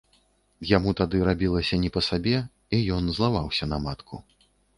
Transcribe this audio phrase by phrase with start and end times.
[0.69, 2.33] Яму тады рабілася не па сабе,
[2.79, 4.15] і ён злаваўся на матку.